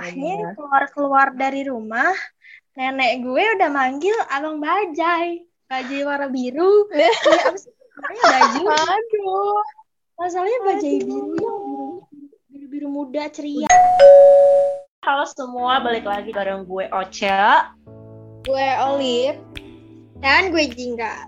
[0.00, 2.12] masalahnya keluar-keluar dari rumah,
[2.72, 5.44] nenek gue udah manggil abang Bajai.
[5.68, 6.88] Bajai warna biru.
[6.96, 7.12] ya,
[7.94, 8.62] namanya baju.
[8.66, 9.60] Aduh.
[10.16, 11.88] Masalahnya Bajai biru yang biru,
[12.48, 13.68] biru-biru muda ceria.
[15.00, 17.72] Halo semua, balik lagi bareng gue Ocha.
[18.44, 19.40] Gue Olive.
[20.20, 21.24] Dan gue Jingga.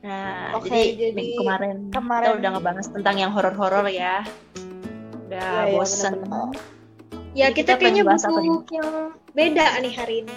[0.00, 4.24] Nah, Oke, jadi, jadi minggu kemarin, kemarin- kita udah ngebahas tentang yang horor-horor ya.
[5.28, 6.24] Udah Iya, iya, bosen.
[6.24, 6.79] bener-bener.
[7.30, 8.90] Ya Jadi kita, kita kayaknya bahas apa butuh yang
[9.32, 10.36] beda nih hari ini.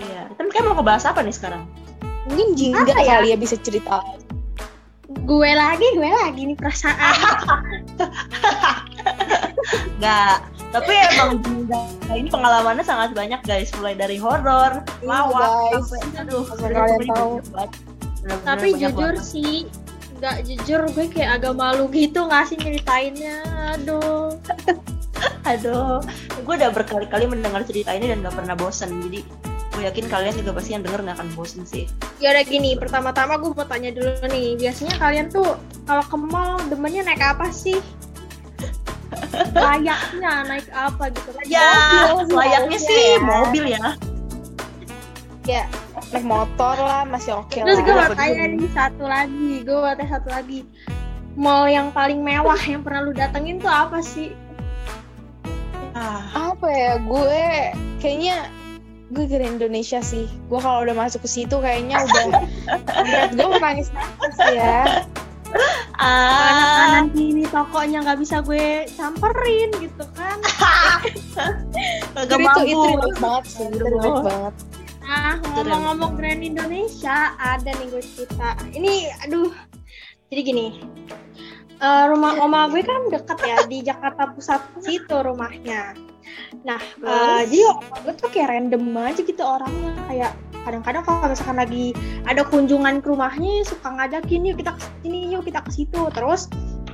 [0.00, 0.22] Iya.
[0.36, 1.62] Tapi kan mau ngebahas apa nih sekarang?
[2.28, 3.16] Mungkin Jingga Apa ya?
[3.20, 4.04] kali ya bisa cerita.
[5.24, 7.16] Gue lagi, gue lagi nih perasaan.
[9.96, 10.36] Enggak.
[10.70, 11.82] Tapi emang Dinda
[12.14, 13.74] ini pengalamannya sangat banyak guys.
[13.74, 16.44] Mulai dari horor, Iya, lawak, sampai aduh.
[16.46, 17.32] Kalian tahu.
[18.46, 19.24] Tapi banyak jujur banget.
[19.24, 19.54] sih,
[20.20, 23.40] nggak jujur gue kayak agak malu gitu nggak sih nyeritainnya.
[23.74, 24.36] Aduh.
[25.48, 26.04] Aduh,
[26.44, 28.92] gue udah berkali-kali mendengar cerita ini dan gak pernah bosen.
[29.08, 29.24] Jadi
[29.70, 31.88] gue yakin kalian juga pasti yang denger gak akan bosen sih.
[32.20, 34.60] Ya udah gini, pertama-tama gue mau tanya dulu nih.
[34.60, 35.56] Biasanya kalian tuh
[35.88, 37.80] kalau ke mall demennya naik apa sih?
[39.56, 41.44] Layaknya naik apa gitu kan?
[41.48, 41.70] Ya,
[42.14, 43.18] Mobil, layaknya mobil sih ya.
[43.24, 43.86] mobil ya.
[45.48, 45.62] Ya,
[46.12, 50.20] naik motor lah masih oke Terus gue mau tanya nih satu lagi, gue mau tanya
[50.20, 50.68] satu lagi.
[51.40, 54.36] Mall yang paling mewah yang pernah lu datengin tuh apa sih?
[56.00, 56.92] Ah, Apa ya?
[57.04, 57.44] Gue
[58.00, 58.48] kayaknya
[59.12, 60.24] gue ke Indonesia sih.
[60.48, 62.24] Gue kalau udah masuk ke situ kayaknya udah
[63.04, 65.04] berat gue mau nangis nangis ya.
[66.00, 70.38] ah, Kanan kiri tokonya nggak bisa gue samperin gitu kan?
[72.16, 74.54] kagak Itu itu, relate banget sih, itu relate banget.
[75.10, 78.54] Nah, ngomong-ngomong Grand Indonesia, ada nih gue cerita.
[78.70, 79.50] Ini, aduh,
[80.30, 80.66] jadi gini.
[81.80, 85.96] Eh, rumah oma gue kan deket ya di Jakarta Pusat situ rumahnya.
[86.62, 89.92] Nah, eh, jadi oma gue tuh kayak random aja gitu orangnya.
[90.06, 91.86] Kayak kadang-kadang kalau misalkan lagi
[92.28, 96.00] ada kunjungan ke rumahnya suka ngajakin yuk kita ke sini yuk kita ke situ.
[96.12, 96.46] Terus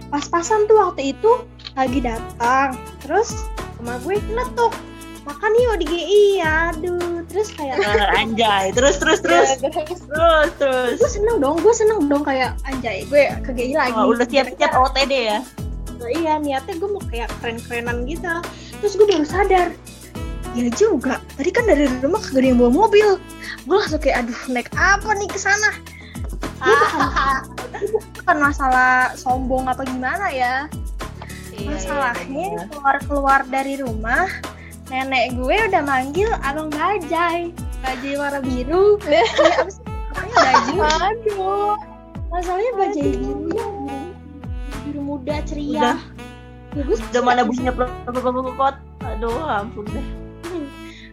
[0.09, 1.31] pas-pasan tuh waktu itu
[1.75, 2.79] lagi datang.
[3.03, 3.35] Terus
[3.77, 4.73] sama gue ngetuk
[5.27, 7.27] makan yuk di GI aduh.
[7.27, 9.59] Terus kayak Ah, anjay, terus terus terus.
[9.59, 10.01] Ya, terus.
[10.07, 10.97] Terus terus.
[11.03, 13.99] gue seneng dong gue seneng dong kayak anjay gue ke GI lagi.
[13.99, 15.39] Oh, udah siap-siap OTD ya.
[15.97, 18.31] Nah, iya niatnya gue mau kayak keren-kerenan gitu.
[18.81, 19.69] Terus gue baru sadar
[20.57, 21.21] ya juga.
[21.37, 23.21] Tadi kan dari rumah kagak ada yang bawa mobil.
[23.69, 25.71] Gue langsung kayak aduh naik apa nih ke sana?
[27.77, 30.65] Ini bukan, masalah sombong apa gimana ya?
[31.53, 34.25] Iya, masalahnya keluar-keluar dari rumah
[34.91, 37.51] nenek gue udah manggil abang bajai.
[37.83, 38.99] Bajai warna biru.
[39.07, 39.25] Ya,
[40.17, 41.77] apa sih Aduh.
[42.33, 44.01] masalahnya bajai biru yang biru,
[44.89, 45.95] biru muda ceria.
[45.95, 45.99] Udah.
[46.77, 47.73] ya, gue Udah mana bunyinya?
[47.75, 48.77] Plot
[49.07, 50.07] Aduh, ampun deh.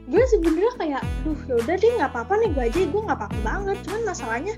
[0.03, 2.85] gue sebenarnya kayak duh yaudah deh nggak apa-apa nih bajai.
[2.91, 3.77] Gue nggak apa-apa banget.
[3.87, 4.53] Cuman masalahnya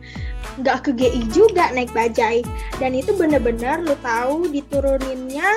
[0.59, 2.41] nggak ke GI juga naik bajai.
[2.81, 5.47] Dan itu bener-bener lu tahu dituruninnya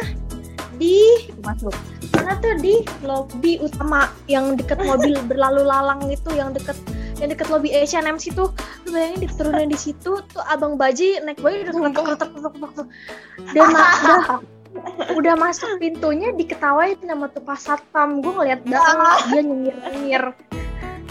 [0.78, 1.74] di Masuk.
[2.28, 6.76] Mana tuh di lobby utama yang deket mobil berlalu lalang itu yang deket
[7.24, 8.52] yang deket lobby H&M situ.
[8.84, 12.86] Lu bayangin diturunin di situ tuh abang baji naik baju udah keretek keretek keretek
[13.56, 14.20] dan udah
[15.16, 18.20] udah masuk pintunya diketawain sama tuh pas satpam.
[18.20, 20.24] Gue ngeliat banget dia nyengir nyengir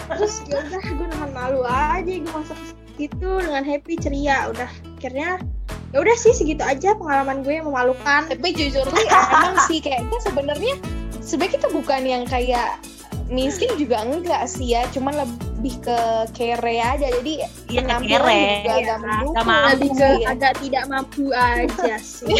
[0.07, 2.57] terus ya udah gue nahan malu aja gue masuk
[2.93, 4.53] situ dengan happy ceria.
[4.53, 4.69] Udah
[5.01, 5.41] akhirnya
[5.89, 8.29] ya udah sih segitu aja pengalaman gue yang memalukan.
[8.29, 10.77] Tapi jujur sih emang sih kayaknya sebenarnya
[11.27, 12.79] sebenarnya kita bukan yang kayak
[13.27, 15.99] miskin juga enggak sih ya, cuman lebih ke
[16.31, 17.11] kere aja.
[17.11, 18.39] Jadi Iya, penampilan kere.
[18.39, 19.35] juga Iya, agak mendukung.
[19.37, 20.27] mampu lebih ke ya.
[20.29, 22.39] agak tidak mampu aja sih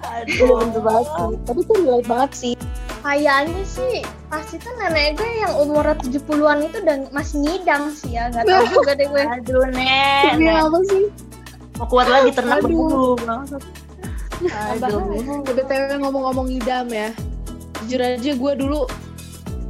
[0.00, 1.36] bener banget sih.
[1.44, 2.54] Tapi itu relate banget sih.
[3.00, 3.96] kayaknya sih
[4.28, 8.64] pasti tuh nenek gue yang umur 70-an itu udah masih ngidam sih ya nggak tahu
[8.70, 10.36] juga deh gue Aduh, Nek.
[10.36, 10.56] Nek.
[10.60, 11.04] apa sih?
[11.74, 12.68] Mau kuat lagi ternak Aduh.
[12.68, 13.08] berbulu.
[13.18, 13.62] bangsat.
[14.76, 15.00] Aduh.
[15.46, 17.08] BTW ngomong-ngomong ngidam ya.
[17.84, 18.80] Jujur aja gue dulu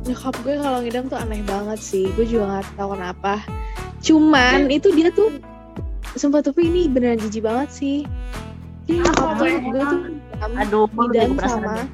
[0.08, 2.10] nyokap gue kalau ngidam tuh aneh banget sih.
[2.18, 3.34] Gue juga nggak tahu kenapa.
[4.00, 5.30] Cuman itu dia tuh
[6.18, 7.98] sumpah tapi ini beneran jijik banget sih.
[8.90, 9.60] Jadi nyokap Apa gue, tuh?
[9.70, 11.86] gue tuh ngidam, Aduh, ngidam sama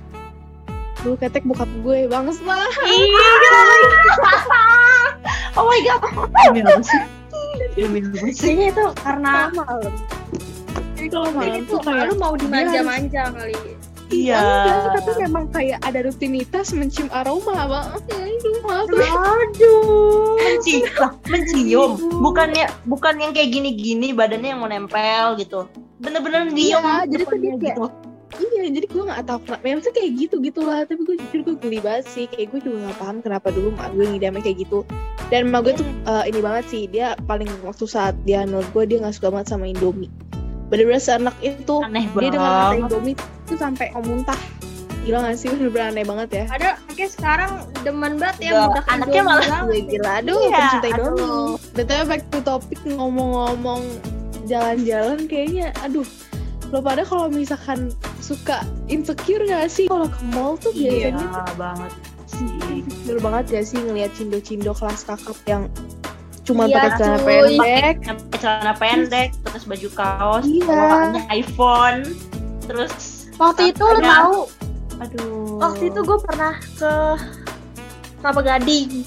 [1.06, 2.66] dulu ketek bokap gue banget lah.
[5.56, 6.02] Oh my god.
[7.76, 9.94] Kayaknya itu karena malam.
[10.98, 13.54] Jadi kalau malam tuh kayak lu mau dimanja-manja kali
[14.06, 14.38] Iya.
[14.38, 17.87] Enggak, tapi memang kayak ada rutinitas mencium aroma bang.
[17.91, 18.55] Aduh,
[19.11, 21.91] aduh Mencium, lah, mencium.
[22.17, 25.67] Bukannya bukan yang kayak gini-gini badannya yang mau nempel gitu.
[25.99, 26.79] Bener-bener diem.
[26.79, 27.87] Iya, jadi tuh dia kayak- gitu.
[28.37, 31.41] iya jadi gue nggak tahu kenapa ya maksudnya kayak gitu gitu lah tapi gue jujur
[31.41, 34.58] gue geli banget sih kayak gue juga nggak paham kenapa dulu mak gue ngidamnya kayak
[34.61, 34.79] gitu
[35.31, 38.82] dan mak gue tuh eh, ini banget sih dia paling waktu saat dia hamil gue
[38.85, 40.11] dia nggak suka banget sama Indomie
[40.69, 42.76] bener-bener seanak itu Aneh dia dengan kata.
[42.76, 44.38] Indomie tuh sampai mau muntah
[45.02, 47.50] gila gak sih bener-bener aneh banget ya ada kayak sekarang
[47.81, 49.62] demen banget ya budak anaknya malah-.
[49.62, 50.88] Gue gila, aduh Iya, pencinta.
[50.88, 53.82] Indomie Betulnya back to topic ngomong-ngomong
[54.44, 56.06] jalan-jalan kayaknya aduh
[56.66, 61.93] lo pada kalau misalkan suka insecure gak sih kalau ke mall tuh Iya biasanya banget
[62.26, 62.50] sih.
[62.76, 65.70] insecure banget ya sih ngelihat cindo-cindo kelas kakap yang
[66.43, 71.14] cuma Iya, pakai celana pendek Pakai celana pendek, terus baju kaos, Iya.
[71.31, 72.02] iPhone,
[72.64, 74.36] terus waktu itu lo tahu?
[74.96, 75.60] Aduh.
[75.60, 76.92] waktu itu gue pernah ke
[78.20, 79.04] Kelapa Gading.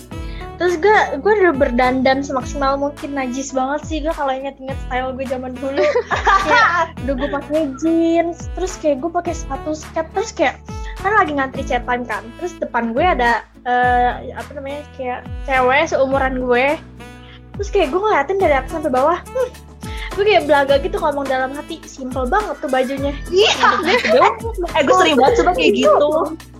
[0.59, 5.25] Terus gue gue udah berdandan semaksimal mungkin najis banget sih gue kalau inget-inget style gue
[5.25, 5.79] zaman dulu.
[6.45, 10.55] Kayak udah gue pakai jeans terus kayak gue pakai sepatu skate terus kayak
[10.99, 12.27] kan lagi ngantri chat time kan.
[12.37, 16.75] Terus depan gue ada eh, apa namanya kayak cewek seumuran gue.
[17.55, 19.68] Terus kayak gue ngeliatin dari atas sampai bawah hmm,
[20.19, 23.55] gue kayak belaga gitu ngomong dalam hati simple banget tuh bajunya Iya.
[24.75, 26.09] eh gue sering banget coba kayak gitu.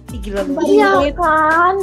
[0.10, 0.64] Ih, gila banget.
[0.72, 1.76] iya kan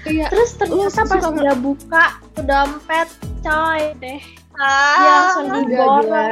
[0.00, 2.04] kayak Terus ternyata pas dia buka
[2.34, 3.08] tuh dompet
[3.40, 4.20] coy deh.
[4.52, 4.98] Ah,
[5.30, 6.02] langsung gila, diborong.
[6.02, 6.26] gila.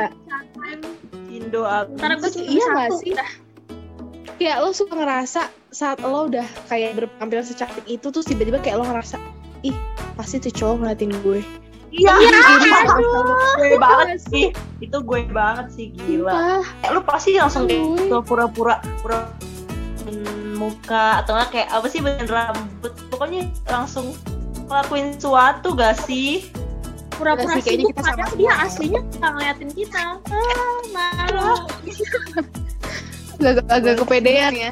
[1.30, 1.92] Indo aku.
[1.94, 2.96] Ntar gue cuma Iya satu.
[2.98, 3.12] sih?
[4.34, 8.84] kayak lo suka ngerasa saat lo udah kayak berpenampilan secantik itu terus tiba-tiba kayak lo
[8.84, 9.18] ngerasa
[9.62, 9.74] ih
[10.14, 11.42] pasti tuh cowok ngeliatin gue
[11.88, 13.24] Iya, aduh.
[13.58, 14.46] gue banget sih.
[14.78, 16.62] Itu gue banget sih gila.
[16.84, 19.28] Eh, lu pasti langsung kayak gitu, pura-pura pura
[20.58, 24.10] muka atau nggak kayak apa sih bener rambut pokoknya langsung
[24.66, 26.50] ngelakuin sesuatu gak sih
[27.14, 28.38] Pura-pura sih, kayaknya kita padahal sama-sama.
[28.38, 30.02] dia aslinya nggak ngeliatin kita.
[30.22, 31.50] Ah, malu.
[33.42, 34.70] agak, agak kepedean ya